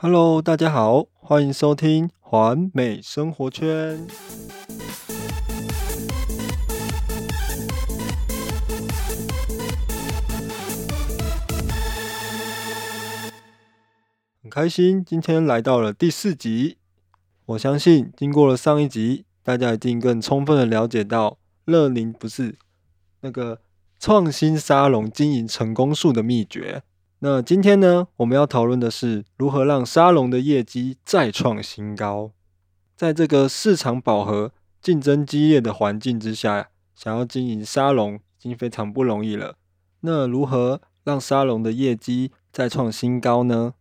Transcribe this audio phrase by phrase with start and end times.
[0.00, 4.06] Hello，大家好，欢迎收听环美生活圈。
[14.40, 16.78] 很开心，今天来到了第四集。
[17.46, 22.56] 我相信，经过了上一集，大家一定更充分的了解到乐宁不是
[23.22, 23.60] 那个
[23.98, 26.84] 创新沙龙经营成功术的秘诀。
[27.20, 32.30] 那今天呢，我们要讨论的是如何让沙龙的业绩再创新高。
[32.94, 39.56] 在这个市场饱和、竞争激烈的环境之下，想要经营沙龙已经非常不容易了。
[40.02, 43.74] 那如何让沙龙的业绩再创新高呢？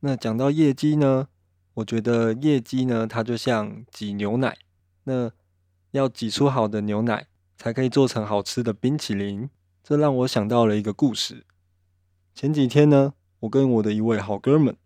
[0.00, 1.28] 那讲到业绩呢，
[1.74, 4.58] 我觉得业绩呢，它就像挤牛奶。
[5.04, 5.30] 那
[5.92, 9.48] 要挤出好的牛奶，才可以做成好吃的冰淇淋。
[9.82, 11.46] 这让我想到了一个故事。
[12.42, 14.76] 前几天呢，我跟我的一位好哥们，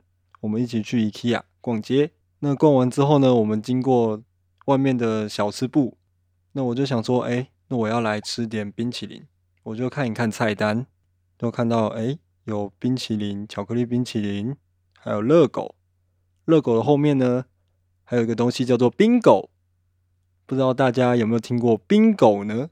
[0.42, 2.10] 我们一起去 IKEA 逛街。
[2.40, 4.22] 那逛完之后呢，我们经过
[4.66, 5.96] 外面的小吃部，
[6.52, 9.24] 那我就想说，哎，那我要来吃点冰淇淋。
[9.62, 10.84] 我就看一看菜单，
[11.38, 14.54] 就看到，哎，有冰淇淋，巧克力冰淇淋，
[14.98, 15.76] 还有热狗。
[16.44, 17.46] 热狗的后面呢，
[18.04, 19.48] 还有一个东西叫做冰狗。
[20.44, 22.68] 不知道大家有没有听过冰狗呢？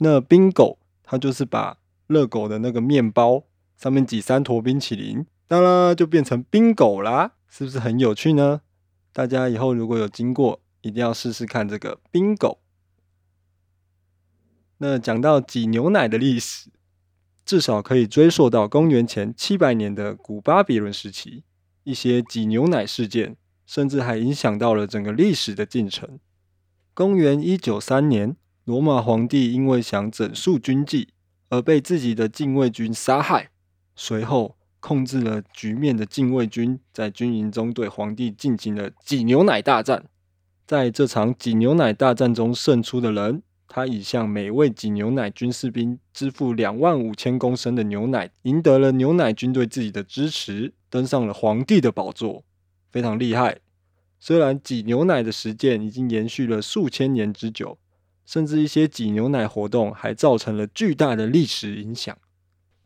[0.00, 3.44] 那冰狗它就是把热狗的那个面包。
[3.80, 8.60] 上面挤三坨冰淇淋，当然就变成冰狗啦，是不是很有趣呢？
[9.10, 12.60] 大家以后如果有经过，一定要试试看这个冰狗。
[14.76, 16.68] 那讲到挤牛奶的历史，
[17.46, 21.44] 至少可以追溯到公元前七百年的古巴比伦时期，
[21.84, 26.18] 一些挤牛奶事件，甚至还影响到了整个历史的进程。
[26.92, 31.14] 公元一九三年，罗马皇帝因为想整肃军纪，
[31.48, 33.49] 而被自己的禁卫军杀害。
[34.02, 40.06] 随后，控制了局面的禁卫军在军营中对皇帝进行了挤牛奶大战。
[40.66, 52.42] 在这场挤牛奶大战中胜出的人，他已向每位挤牛奶军士兵支付两万五千公升的牛奶，赢得了牛奶军对自己的支持，登上了皇帝的宝座，
[52.90, 53.58] 非常厉害。
[54.18, 57.76] 虽然挤牛奶的实践已经延续了数千年之久，
[58.24, 62.16] 甚至一些挤牛奶活动还造成了巨大的历史影响。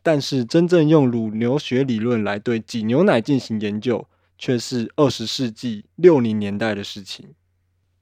[0.05, 4.07] 但是，真正用乳牛学理论来对挤牛奶进行研究，
[4.37, 7.29] 却是二十世纪六零年代的事情。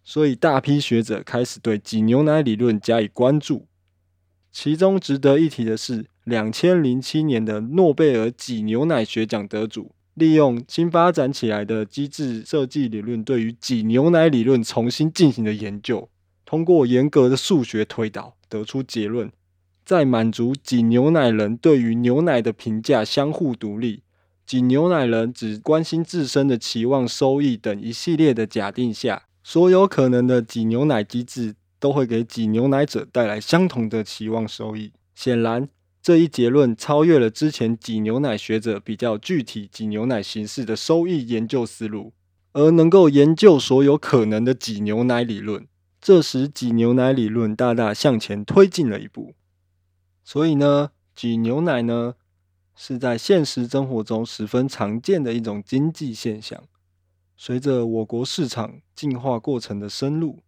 [0.03, 3.67] 所以，大批学者开始对挤牛奶理论加以关注。
[4.51, 16.09] 其中值得一提的是，两千零七年的诺贝尔挤牛奶学奖得主，利用新发展起来的机制设计理论，对于挤牛奶理论重新进行了研究，
[16.45, 19.31] 通过严格的数学推导，得出结论。
[19.85, 24.03] 在满足挤牛奶人对于牛奶的评价相互独立，
[24.45, 34.93] 挤牛奶人只关心自身的期望收益等一系列的假定下，所有可能的挤牛奶机制都会给挤牛奶者带来相同的期望收益。
[35.13, 35.67] 显然，
[36.01, 42.13] 这一结论超越了之前挤牛奶学者比较具体挤牛奶形式的收益研究思路，
[42.53, 45.67] 而能够研究所有可能的挤牛奶理论，
[46.01, 49.33] 这使挤牛奶理论大大向前推进了一步。
[50.23, 52.15] 所以呢，挤牛奶呢
[52.75, 56.63] 是在现实生活中十分常见的一种经济现象。
[57.35, 60.39] 随着我国市场进化过程的深入，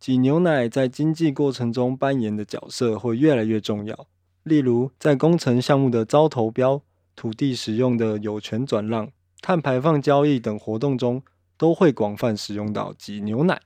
[0.00, 4.06] 挤牛奶在经济过程中扮演的角色会越来越重要。
[4.42, 6.82] 例如，在工程项目的招投标、
[7.14, 9.08] 土地使用的有权转让、
[9.40, 11.22] 碳排放交易等活动中，
[11.56, 13.62] 都会广泛使用到挤牛奶。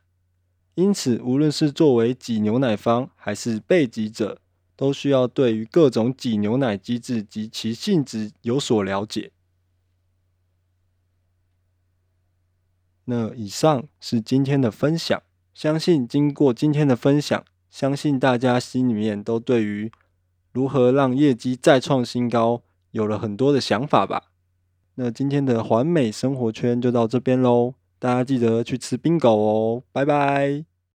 [0.75, 4.39] 因此，无论是作为挤牛奶方还是被挤者，
[4.77, 9.33] 都需要对于各种挤牛奶机制及其性质有所了解。
[13.07, 15.23] 那以上是今天的分享，
[15.55, 19.91] 相信经过今天的分享，相信大家心里面都对于
[20.53, 24.33] 如何让业绩再创新高有了很多的想法吧。
[24.97, 30.76] 那今天的环美生活圈就到这边喽，大家记得去吃冰狗哦，拜拜。